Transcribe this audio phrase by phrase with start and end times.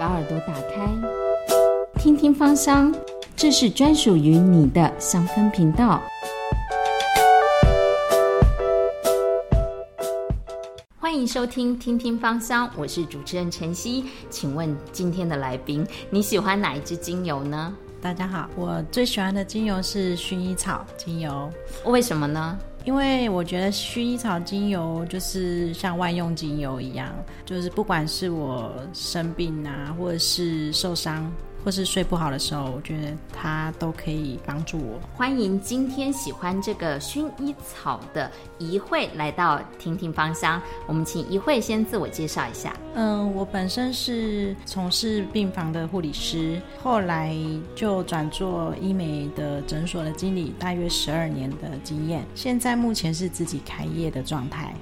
[0.00, 0.90] 把耳朵打开，
[1.98, 2.90] 听听芳香，
[3.36, 6.00] 这是专属于你的香氛频道。
[10.98, 14.06] 欢迎收听《听听芳香》，我是主持人晨曦。
[14.30, 17.76] 请问今天的来宾，你喜欢哪一支精油呢？
[18.00, 21.50] 大家好，我最喜欢的精油是薰衣草精油。
[21.84, 22.58] 为什么呢？
[22.90, 31.32] 因为我觉得薰衣草精油就是像万用精油一样，就是不管是我生病啊，或者是受伤。
[31.64, 34.98] 或是睡不好的时候，我觉得它都可以帮助我。
[35.14, 40.60] 欢迎今天喜欢这个薰衣草的怡慧来到婷婷芳香。
[40.86, 42.74] 我们请怡慧先自我介绍一下。
[42.94, 47.36] 嗯，我本身是从事病房的护理师，后来
[47.74, 52.24] 就转做医美的诊所的经理，大约十二年的经验。
[52.34, 54.74] 现在目前是自己开业的状态。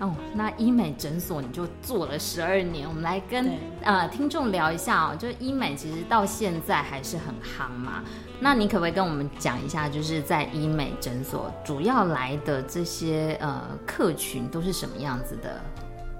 [0.00, 5.16] 哦，那医美诊所你就做了十二年，我们来跟呃听众聊一下哦。
[5.18, 8.02] 就医美其实到现在还是很夯嘛，
[8.38, 15.60] 那你可不可以跟我们讲一下，就是在医美诊所主要来的这些呃客群都是什么样子的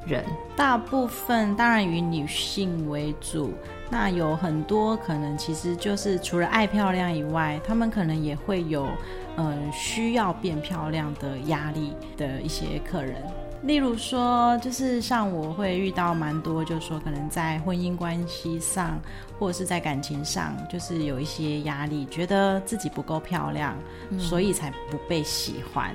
[0.06, 0.24] 人？
[0.56, 3.52] 大部分当然以女性为主，
[3.90, 8.88] 那有很多可能其实就是除了爱漂亮以外，他们可能也会有
[9.36, 13.22] 呃需要变漂亮的压力的一些客人。
[13.66, 18.96] 例如说，就是像我会遇到蛮多，就是说可能在婚姻关系上，
[19.40, 23.76] 或者是在感情上，就是有一些压力，觉得自己不够漂亮，
[24.18, 25.92] 所以才不被喜欢。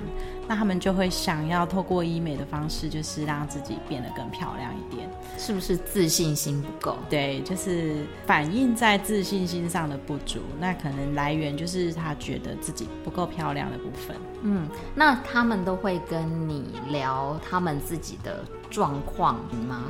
[0.52, 5.08] 那他们就会想要透过医美的方式，就是让自己变得更漂亮一点。
[5.38, 6.98] 是不是自信心不够？
[7.08, 10.40] 对，就是反映在自信心上的不足。
[10.60, 14.14] 那可能来源就是他觉得自己不够漂亮的部分。
[14.42, 19.36] 嗯，那他们都会跟你聊他们自己的状况
[19.66, 19.84] 吗？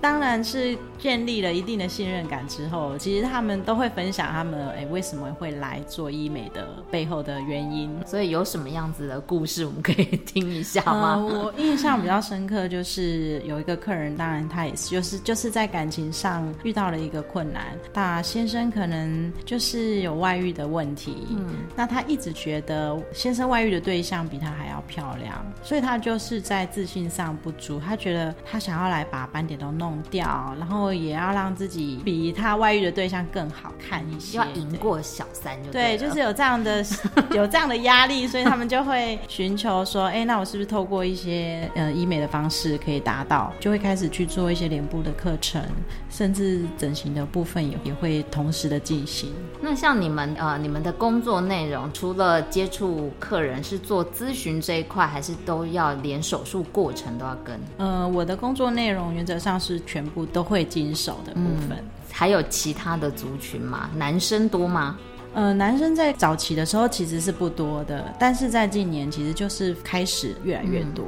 [0.00, 7.90] 当然是建立了一定的信任感之后，其实他们都会分享他们哎为什么会来做医美的背后的原因。
[8.06, 11.16] 所以有什么样子的故事，我们可以听一下吗？
[11.24, 17.76] 我印象比较深刻，就是有一个客人，当然他也是，就是就是在感情上遇到了一个困难。
[17.94, 27.80] 那先生可能就是有外遇的问题，嗯，那他一直觉得先生外遇的对象比他还要漂亮，所以他就是在自信上不足。
[27.84, 29.96] 他觉得他想要来把斑点都弄。
[30.08, 36.84] 掉，然后也要让自己比他外遇的对象更好看一些，要赢过小三就对，就是有这样的
[37.34, 43.52] 有这样的压力，所以他们就会寻求说，哎，那我是不是透过一些呃医美的方式可以达到？
[43.58, 45.62] 就会开始去做一些脸部的课程，
[46.08, 49.34] 甚至整形的部分也也会同时的进行。
[49.60, 57.58] 那像你们呃，你们的工作内容除了接触客人是做咨询这一块，还是都要连手术过程都要跟？
[57.78, 59.80] 呃，我的工作内容原则上是。
[59.86, 61.78] 全部都会经手的部分，
[62.10, 63.88] 还有其他的族群吗？
[63.94, 64.98] 男生多吗？
[65.32, 71.04] 呃，男生在早期的时候其实是不多的，但是在近年其实就是开始越来越多。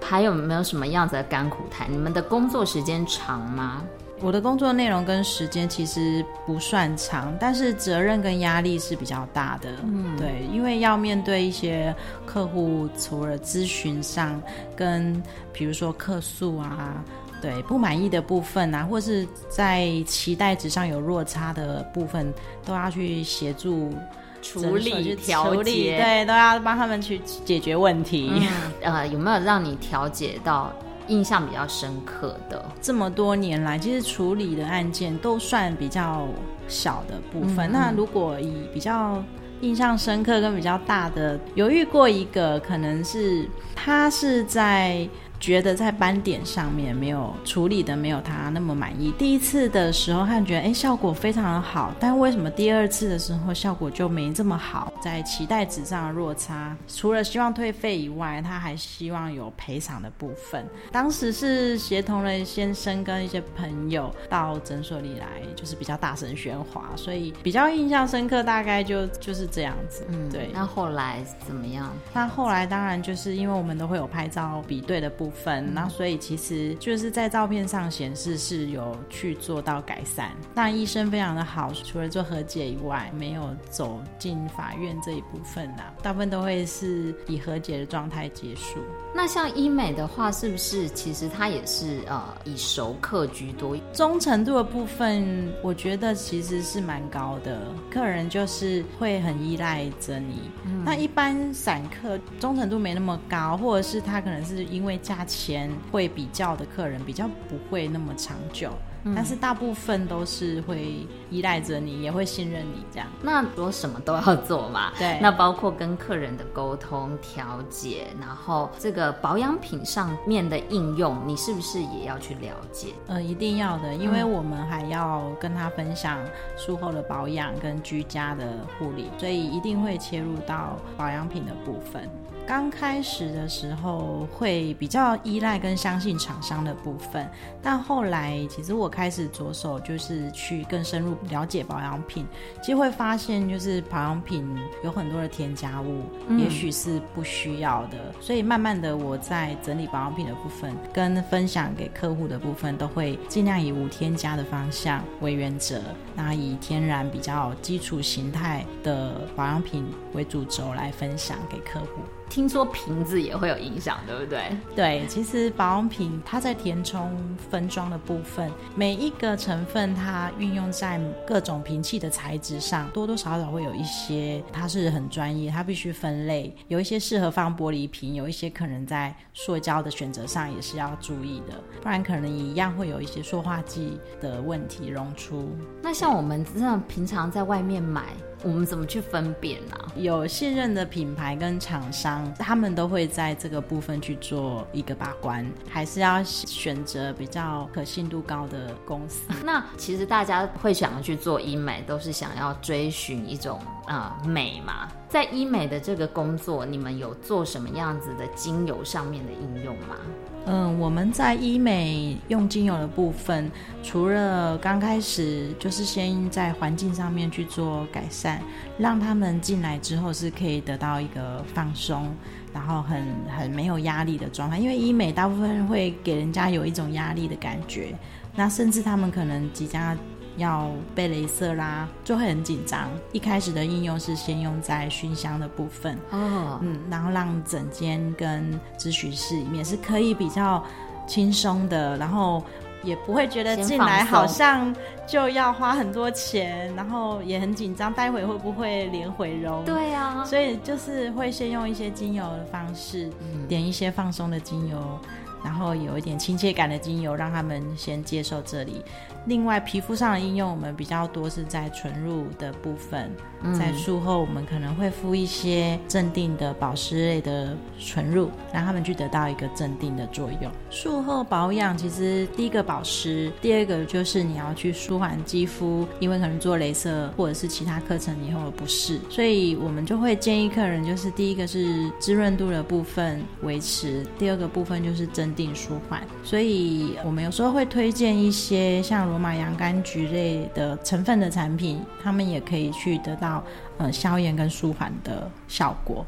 [0.00, 1.92] 还有没有什么样子的甘苦谈？
[1.92, 3.82] 你们的工作时间长吗？
[4.20, 9.70] 我的工作内容跟时间其实不算长，但是责任跟压力是比较大的。
[9.84, 11.94] 嗯，对，因为要面对一些
[12.24, 14.40] 客户，除了咨询上，
[14.74, 15.22] 跟
[15.52, 17.02] 比如说客诉啊。
[17.42, 22.32] 对不满意的部分啊，或是在期待值上有落差的部分，
[22.64, 23.92] 都要去协助
[24.40, 28.32] 处理、调节，对，都要帮他们去解决问题。
[28.80, 30.72] 呃，有没有让你调解到
[31.08, 32.64] 印象比较深刻的？
[32.80, 36.26] 这么多年来，其实处理的案件都算比较
[36.68, 37.70] 小的部分。
[37.70, 39.22] 那如果以比较
[39.60, 45.08] 印象深刻跟比较大的，犹豫过一个，可能是他是在。
[45.38, 49.12] 觉得在斑点上面没有处理的没有他那么满意。
[49.18, 54.92] 第一次的时候，他觉得哎效果非常的好，但为什么第二次的时候效果就没这么好？
[55.00, 60.64] 在期待值上的落差，除了希望退费以外，他还希望有赔偿的部分。
[60.90, 70.04] 当时是协同了先生跟一些朋友到诊所里来，就是比较大声喧哗，所以比较印象深刻，大概就就是这样子。
[70.08, 70.50] 嗯，对。
[70.52, 71.92] 那后来怎么样？
[72.14, 75.25] 那后来当然就是因为我们都会有拍照比对的部。
[75.26, 88.78] 部分，那所以其实就是在照片上显示是有去做到改善，但医生非常的好，除了做和解以外，没有走进法院这一部分呐，大部分都会是以和解的状态结束。
[89.12, 93.76] 那像医美的话，是不是其实它也是呃以熟客居多？
[93.92, 100.50] 忠诚度的部分，我觉得其实是蛮高的，客人就是会很依赖着你。
[100.84, 108.70] 那一般散客忠诚度没那么高，或者是他可能是因为价价钱会比较的客人比较不会那么长久。
[109.14, 113.06] 但是大部分都是会依赖着你，也会信任你这样。
[113.22, 114.92] 那我什么都要做嘛？
[114.98, 122.88] 对，那包括跟客人的沟通调解，然后这个保养品上面的应用，你是不是也要去了解？
[123.06, 126.18] 呃，一定要的，因为我们还要跟他分享
[126.56, 128.44] 术后的保养跟居家的
[128.78, 132.08] 护理，所以一定会切入到保养品的部分。
[132.46, 137.28] 刚开始的时候会比较依赖跟相信厂商的部分，
[137.60, 142.26] 但后来其实我开始着手就是去更深入了解保养品，
[142.62, 146.04] 其实会发现就是保养品有很多的添加物，
[146.38, 155.78] 也许是不需要的，所以慢慢的我在整理保养品的部分跟分享给客户的部分，都会尽量以无添加的方向为原则，
[156.14, 159.84] 那以天然比较基础形态的保养品
[160.14, 162.00] 为主轴来分享给客户。
[162.28, 164.42] 听说瓶子也会有影响，对不对？
[164.74, 167.16] 对，其实保养品它在填充
[167.50, 185.48] 分装的部分，每一个成分它运用在各种瓶器的材质上，多多少少会有一些，它是很专业，它必须分类，有一些适合放玻璃瓶，有一些可能在塑胶的选择上也是要注意的，不然可能一样会有一些塑化剂的问题溶出。
[185.80, 188.02] 那像我们这样平常在外面买。
[188.46, 189.76] 我们怎么去分辨呢？
[189.96, 199.22] 有信任的品牌跟厂商，他们都会在这个部分去做一个把关，还是要选择比较可信度高的公司。
[199.44, 204.86] 那其实大家会想要去做医美，都是想要追寻一种啊美嘛。
[205.16, 209.96] 在医美的这个工作，你们有做什么样子的精油上面的应用吗？
[210.44, 213.50] 嗯，我们在医美用精油的部分，
[213.82, 218.42] 除了刚开始就是先在环境上面去做改善，
[218.76, 222.14] 让他们进来之后是可以得到一个放松，
[222.52, 223.02] 然后很
[223.38, 224.58] 很没有压力的状态。
[224.58, 227.94] 因为医美大部分会给人家有一种压力的感觉，
[228.34, 229.96] 那甚至他们可能即将。
[230.36, 232.88] 要被镭射啦，就会很紧张。
[233.12, 240.62] 一开始的应用是先用在熏香的部分，哦，嗯，然后让整间跟咨询室里面是可以比较
[241.06, 242.42] 轻松的，然后
[242.82, 244.74] 也不会觉得进来好像
[245.08, 249.64] 就要花很多钱，然后也很紧张，待会会不会脸毁容？
[249.64, 253.10] 对啊，所以就是会先用一些精油的方式，
[253.48, 254.98] 点一些放松的精油，
[255.46, 258.82] 然后有一点亲切感的精油，让他们先接受这里。
[259.26, 263.10] 另外，皮肤上的应用我们比较多是在唇乳的部分，
[263.56, 270.50] 在术后我们可能会敷一些镇定的保湿类的唇乳，让他们去得到一个镇定的作用。
[270.70, 286.02] 术后保养其实第一个保湿，第二个就是你要去舒缓肌肤，因为可能做镭射或者是其他课程以后的不适，所以我们就会建议客人就是第一个是滋润度的部分维持，第二个部分就是镇定舒缓。
[286.24, 289.06] 所以我们有时候会推荐一些像。
[289.06, 293.44] 罗马洋甘菊类的成分的产品，他们也可以去得到
[293.78, 296.04] 呃消炎跟舒缓的效果。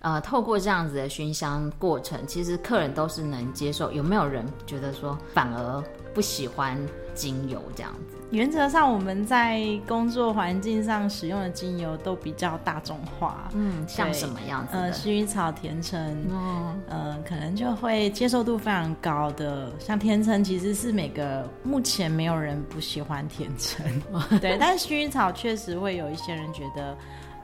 [0.00, 3.92] 呃，透过这样子的熏香过程，其实客人都是能接受。
[3.92, 5.84] 有没有人觉得说反而
[6.18, 6.76] 不喜欢
[7.14, 8.16] 精油这样子？
[8.32, 13.48] 原则上，我们在工作环境上使用的精油都比较大众化。
[13.54, 14.76] 嗯，像什么样子？
[14.76, 19.72] 呃，薰衣草、甜橙，嗯，呃，可能就会接受度非常高的。
[19.78, 23.86] 像甜橙，其实是每个目前没有人不喜欢甜橙。
[24.40, 26.98] 对，但是薰衣草确实会有一些人觉得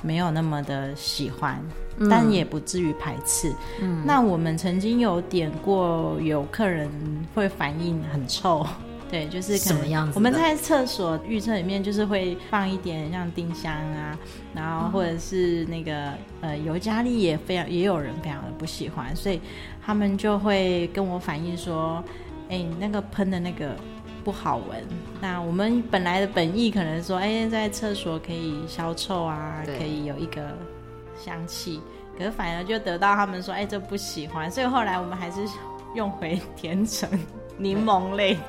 [0.05, 1.61] 没有那么的喜欢，
[2.11, 3.51] 但也不至于排斥。
[3.81, 6.91] 嗯，那我们曾经有点过，有客人
[7.35, 8.67] 会反应很臭。
[9.11, 10.13] 对，就是什么样子？
[10.17, 14.19] 我们在厕所浴厕里面，就是会放一点像丁香啊，
[14.55, 19.41] 然后或者是那个呃尤加利，也非常也有人非常的不喜欢，所以
[19.85, 22.03] 他们就会跟我反映说
[22.51, 23.77] ：“哎，你那个喷的那个
[24.25, 24.83] 不好闻。”
[25.21, 30.43] 那我们本来的本意可能说：“哎，在厕所可以消臭啊，可以有一个
[31.23, 31.81] 香气。”
[32.17, 35.41] 可是反而就得到他们说：“哎，这不喜欢。”所以后来我们还是
[35.95, 37.09] 用回甜橙、
[37.59, 38.41] 柠檬类的。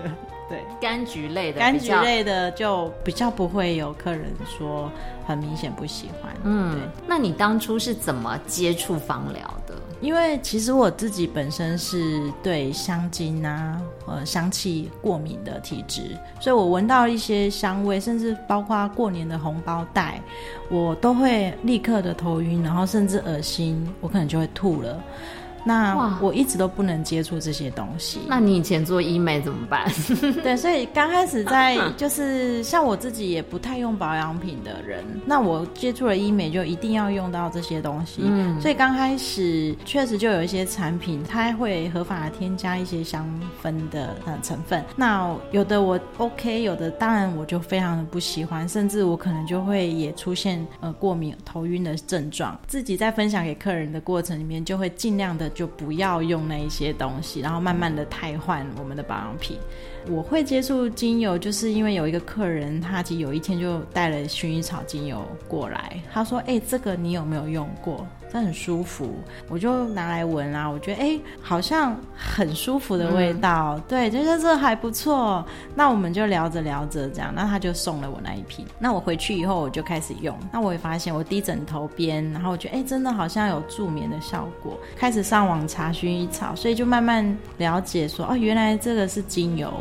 [0.47, 4.91] 对，柑橘类的，柑橘类的就比较不会有客人说
[5.25, 6.31] 很明显不喜欢。
[6.43, 6.81] 嗯，对。
[7.07, 9.64] 那你当初是怎么接触芳疗的？
[10.01, 20.21] 因为其实我自己本身是对香精啊、呃香气过敏的体质，所以我闻到一些香味，甚至包括过年的红包袋，
[20.69, 25.01] 我都会立刻的头晕，然后甚至恶心，我可能就会吐了。
[25.65, 28.19] 那我一直都不能接触这些东西。
[28.27, 29.91] 那你以前做医美怎么办？
[30.43, 38.21] 对，所以刚开始在 就是像我自己也不太用保养品的人，那我接触了医美就一定要用到这些东西。
[38.23, 43.27] 嗯，所以刚开始确实就有一些产品，它会合法的添加一些香
[43.63, 44.83] 氛的呃成分。
[44.95, 52.55] 那有的我 OK，有的当然我就非常的不喜欢，甚至我可能就会也出现呃过敏、头晕的症状。
[52.67, 55.49] 自己在分享给客人的过程里面，就会尽量的。
[55.55, 59.57] 就不要用那一些东西，然后慢慢的汰换我们的保养品。
[60.09, 68.05] 我会接触精油，就是因为有一个客人，他其实有一天就带了薰衣草精油过来，他说：“哎，这个你有没有用过？
[68.31, 69.15] 这很舒服。”
[69.49, 75.45] 我就拿来闻啊，我觉得哎，好像很舒服的味道，对，觉得这还不错。
[75.73, 78.65] 那我们就聊着聊着这样，那他就送了我那一瓶。
[78.77, 84.77] 那我回去以后我就开始用，那我也发现我低枕头边，然后我觉得哎，真的好像有助眠的效果。
[84.95, 89.71] 开始上网查薰衣草，所以就慢慢了解说，哦，原来这个是精油。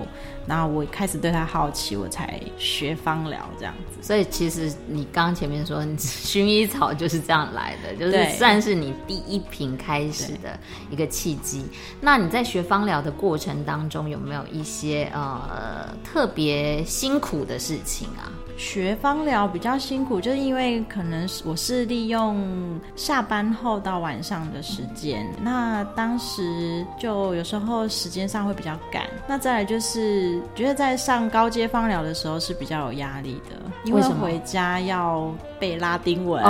[0.46, 4.02] 然后我开始对他好奇，我才学芳疗这样子。
[4.02, 10.58] 所以其实你刚刚前面说薰衣草就是这样来的， 就是算是你第一瓶开始的
[10.90, 11.64] 一个契机。
[12.00, 18.30] 那你在学芳疗的过程当中，有没有一些呃特别辛苦的事情啊？
[18.56, 29.04] 学芳疗比较辛苦，就是因为可能我是利用下班后到晚上的时间，那当时就有时候时间上会比较赶。
[29.26, 36.42] 那再来就是觉得在上高阶芳疗的时候是比较有压力的，因为回家要背拉丁文，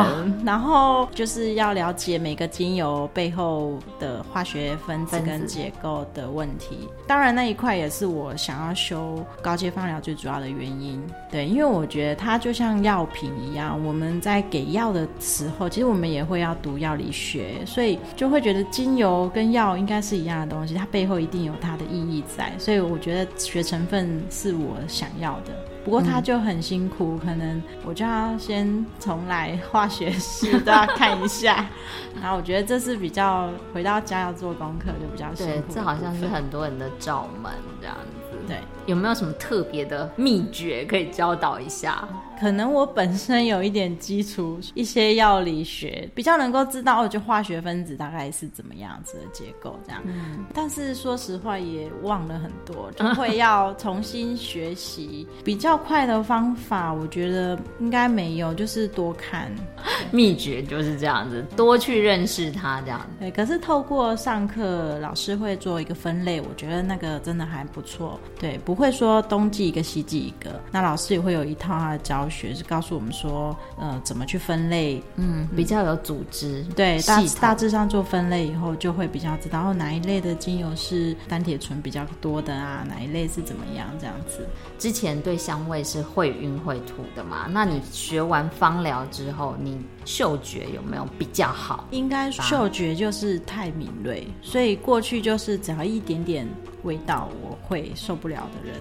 [0.44, 6.86] 然后就是要了解每个精油背后的化学分子跟结构的问题。
[7.06, 11.02] 当然那一块也是我想要修高阶芳疗最主要的原因。
[11.30, 11.86] 对，因为我。
[11.94, 25.52] 觉得它就像药品一样，我们在给药的时候，其实我们也会要读药理学，所以就会觉得精油跟药应该是一样的东西，它背后一定有它的意义在，所以我觉得学成分是我想要的。
[25.84, 31.64] 不过它就很辛苦，可能我就要先重来化学系都要看一下，
[32.20, 35.52] 然后我觉得这是比较回到家要做功课就比较辛苦。
[35.52, 37.94] 对，这好像是很多人的罩门这样
[38.30, 38.38] 子。
[38.48, 42.06] 对，有没有什么特别的秘诀可以教导一下？
[42.40, 50.02] 可能我本身有一点基础，一些药理学比较能够知道，就化学分子大概是怎么样子的结构这样。
[50.04, 55.26] 嗯，但是说实话也忘了很多，就会要重新学习。
[55.44, 59.50] 比较快的方法，我觉得应该没有，就是多看。
[60.10, 63.00] 秘诀就是这样子，多去认识它这样。
[63.20, 68.18] 对，可是透过上课，老师会做一个分类，我觉得那个真的还不错。
[68.40, 84.46] 对，不会说冬季一个西季一个，那老师也会有一套他的教学，是告诉我们说，呃，怎么去分类，嗯，比较有组织，对，大大致上做分类以后，就会比较知道哪一类的精油是单铁醇比较多的啊，哪一类是怎么样这样子。
[84.78, 87.46] 之前对香味是会晕会吐的嘛？
[87.50, 91.84] 那你学完芳疗之后，你嗅觉有没有比较好？
[91.90, 96.48] 应该嗅觉就是太敏锐，所以过去就是只要一点点
[96.82, 98.80] 味道，我会受不了的人。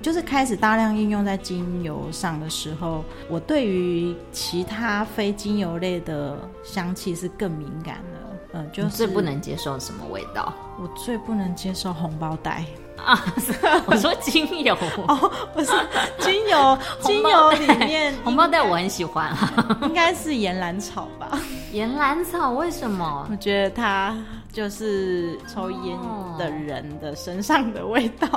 [0.00, 8.18] 就是开始大量应用在精油上的时候，我对于其他非精油类的香气是更敏感的。
[8.54, 10.52] 嗯，就是最不能接受什么味道？
[10.80, 12.64] 我最不能接受红包袋。
[13.04, 13.24] 啊，
[13.86, 14.76] 我说精油
[15.08, 15.72] 哦，不是
[16.18, 19.34] 精油， 精油里面红包袋我很喜欢，
[19.82, 21.38] 应该是岩兰草吧？
[21.72, 23.26] 岩兰草为什么？
[23.30, 24.14] 我觉得它
[24.52, 25.98] 就是抽烟
[26.38, 28.28] 的人的身上的味道，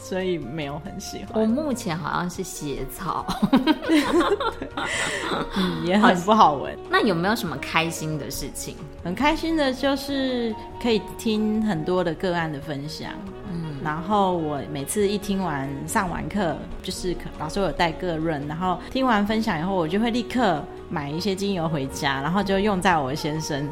[0.00, 1.40] 所以没有很喜欢。
[1.42, 3.26] 我目前好像是血草，
[5.56, 6.76] 嗯，也很不好闻。
[6.88, 8.76] 那有没有什么开心的事情？
[9.04, 13.12] 很开心的就是可以听很多的个案的分享。
[13.88, 23.66] 然后我每次一听完上完课，就是老师有带个润，然后听完分享以后，我就会立刻买一些精油回家，然后就用在我先生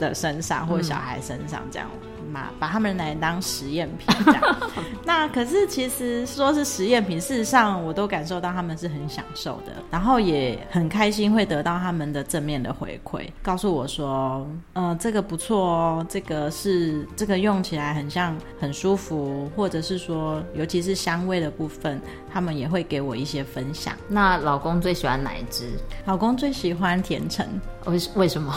[0.00, 1.88] 的身上或小孩身上，这样。
[2.30, 4.56] 嘛，把他们来当实验品这样。
[5.04, 22.00] 那可是其实说是实验品，事实上我都感受到他们是很享受的，然后也很开心会得到他们的正面的回馈，告诉我说，嗯，这个不错哦，这个是这个用起来很像很舒服，或者是说，尤其是香味的部分，
[22.32, 23.94] 他们也会给我一些分享。
[24.08, 25.70] 那老公最喜欢哪一支？
[26.04, 27.46] 老公最喜欢甜橙，
[27.86, 28.54] 为为什么？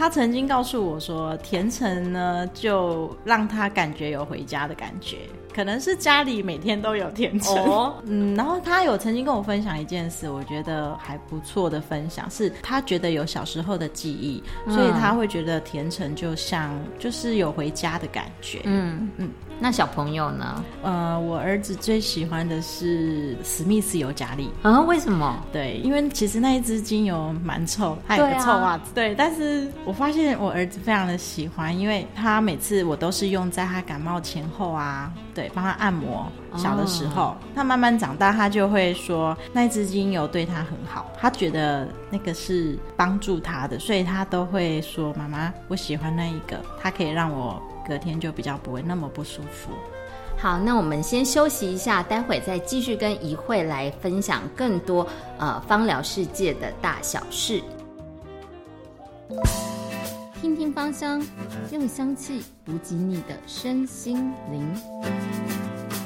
[0.00, 5.28] 他曾经告诉我说，甜橙呢，就让他感觉有回家的感觉。
[5.54, 7.54] 可能是家里每天都有甜橙。
[7.56, 18.60] 哦，嗯，然后他有曾经跟我分享一件事，我觉得还不错的分享，是他觉得有小时候的记忆，所以他会觉得甜橙就像就是有回家的感觉。
[18.64, 19.30] 嗯嗯。
[19.62, 20.64] 那小朋友呢？
[20.82, 24.48] 呃，我儿子最喜欢的是史密斯尤加利。
[24.62, 25.38] 啊，为什么？
[25.52, 28.84] 对，因为其实那一支精油蛮臭，还有个臭袜子。
[28.94, 36.26] 对，但是我发现我儿子非常的喜欢，因为他每次我都是用在他感冒前后啊，对，帮他按摩。
[36.56, 49.72] 小的时候，他慢慢长大，他就会说那支精油对他很好，他觉得那个是帮助他的，所以他都会说：“妈妈，我喜欢那一个，它可以让我。”隔天就比较不会那么不舒服。
[50.38, 55.04] 好，那我们先休息一下，待会再继续跟怡慧来分享更多
[55.38, 57.60] 呃芳疗世界的大小事。
[60.40, 61.22] 听听芳香，
[61.70, 64.66] 用香气补给你的身心灵。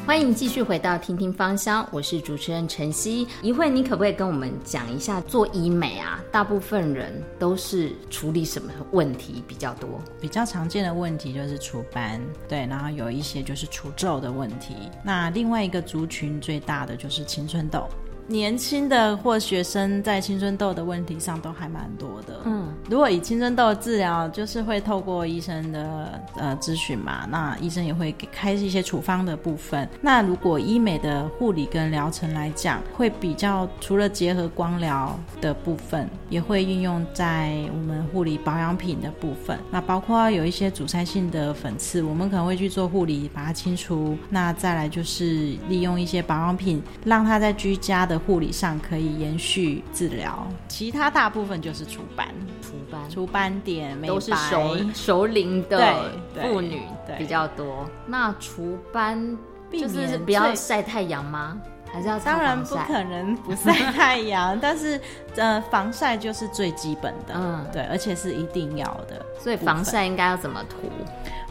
[0.05, 3.29] 欢迎继续回到听听芳香，我是主持人晨曦。
[3.43, 6.21] 一会你可不可以跟我们讲一下做医美啊？
[6.33, 9.89] 大部分人都是处理什么问题比较多？
[10.21, 14.75] 比较常见的问题就是除斑，对，然后有一些就是除皱的问题。
[15.05, 17.89] 那另外一个族群最大的就是青春痘。
[18.27, 22.41] 年轻的或学生在青春痘的问题上都还蛮多的。
[22.45, 29.87] 嗯，如果以青春痘治疗，就是会透过医生的呃咨询嘛，那医生也会给开一些处方的部分。
[30.01, 39.59] 那如果医美的护理跟疗程来讲，会比较除了结合光疗的部分，也会运用在我们护理保养品的部分。
[39.71, 44.17] 那包括有一些阻塞性的粉刺，我们可能会去做护理把它清除。
[44.31, 48.14] 那再来就是利用一些保养品，让它在居家的。
[48.19, 52.29] 护理上可以延续治疗，其他大部分就是除斑、
[52.63, 56.83] 除斑、除斑点，都是熟熟龄的妇女
[57.19, 57.89] 比较多。
[58.07, 59.37] 那除斑
[59.73, 61.61] 就是不要晒太阳吗？
[61.95, 65.01] 还是要当然不可能不晒太阳， 但是
[65.37, 69.25] 呃，防晒就是最基本的，嗯，对，而且是一定要的。
[69.39, 70.91] 所以防晒应该要怎么涂？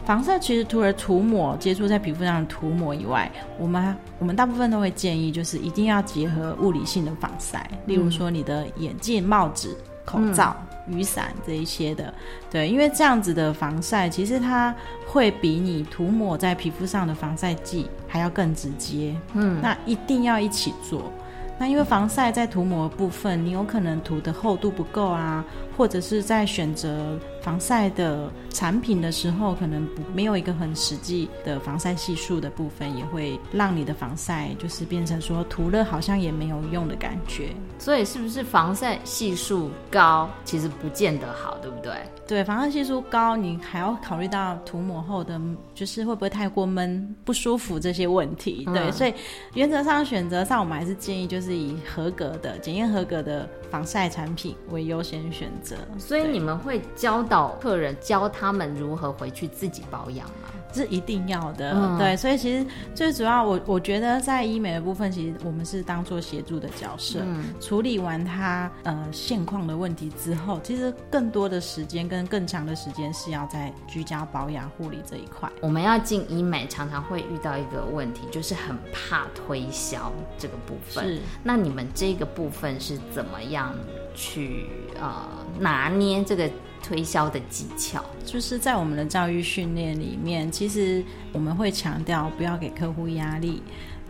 [0.04, 9.74] 防晒其实除了涂抹接触在皮肤上的涂抹以外，我们我们大部分都会建议，就是一定要结合物理性的防晒，例如说你的眼镜、帽子、
[10.04, 10.54] 口罩、
[10.88, 12.12] 雨伞这一些的，
[12.50, 14.74] 对，因为这样子的防晒其实它
[15.06, 19.14] 会比你涂抹在皮肤上的防晒剂还要更直接。
[19.32, 21.10] 嗯，那一定要一起做。
[21.58, 25.44] 那因为防晒在涂抹部分，你有可能涂的厚度不够啊，
[25.76, 27.18] 或者是在选择。
[27.44, 37.50] 防晒的产品的时候，可能不没有一个很实际的防晒系数的部分，也会让你的防晒就是变成说涂了好像也没有用的感觉。
[37.78, 41.92] 所以是不是防晒系数高，其实不见得好，对不对？
[42.26, 45.38] 对，防晒系数高，你还要考虑到涂抹后的
[45.74, 48.66] 就是会不会太过闷、不舒服这些问题。
[48.72, 49.12] 对，所以
[49.52, 55.76] 原则上选择上，我们还是建议就是以合格的、检验合格的防晒产品为优先选择。
[55.98, 57.33] 所以你们会教导。
[57.60, 60.48] 客人教他们如何回去自己保养吗？
[60.74, 62.16] 是一定要的，对。
[62.16, 62.66] 所以其实
[62.96, 67.20] 最主要，我我觉得在医美的部分，其实我们是当做协助的角色。
[67.60, 75.48] 处理完他呃现况的问题之后，其实更多的时间跟更长的时间是要在居家保养护理这一块。
[75.60, 81.04] 我们要进医美，常常会遇到一个问题，就是很怕推销这个部分。
[81.06, 81.20] 是。
[81.44, 83.72] 那你们这个部分是怎么样
[84.12, 84.66] 去
[85.00, 85.24] 呃
[85.60, 86.50] 拿捏这个？
[86.84, 93.62] 推销的技巧，就是在我们的教育训练里面，其实我们会强调不要给客户压力。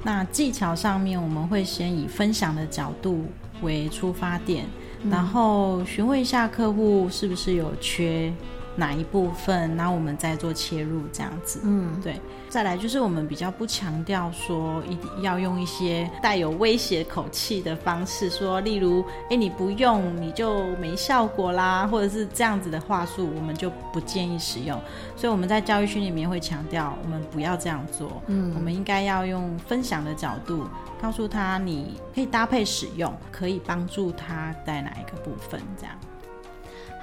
[0.03, 3.25] 那技巧上面，我们会先以分享的角度
[3.63, 4.67] 为出发点，
[5.09, 8.33] 然后询问一下客户是不是有缺。
[8.77, 11.61] 哪一部分，然后我们再做切入，这样子。
[11.65, 12.21] 嗯，对。
[12.49, 24.81] 再来就是我们比较不强调说一定要用一些带有威胁口气的方式，说例如，哎，你不用你就没效果啦，或者是这样子的话术，我们就不建议使用。
[25.17, 28.23] 所以我们在教育训练里面会强调，我们不要这样做。
[28.29, 30.65] 嗯，我们应该要用分享的角度，
[31.03, 35.95] 告诉他你可以搭配使用，可以帮助他在哪一个部分这样。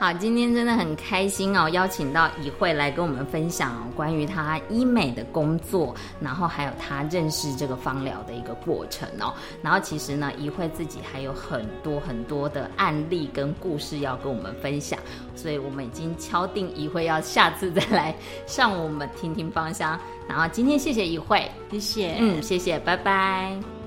[0.02, 9.32] 好，今天真的很开心哦，邀请到怡慧来跟我们分享关于她医美的工作，然后还有她认识这个芳疗的一个过程哦。
[9.62, 14.98] 然后其实呢，怡慧自己还有很多很多的案例跟故事要跟我们分享，
[15.36, 18.12] 所以我们已经敲定怡慧要下次再来
[18.48, 20.00] 上我们听听芳香。
[20.28, 23.81] 然后今天谢谢怡慧，谢谢，嗯，谢谢，拜拜。